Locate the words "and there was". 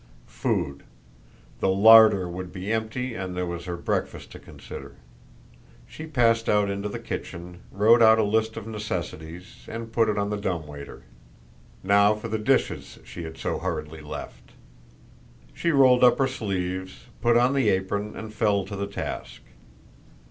3.13-3.65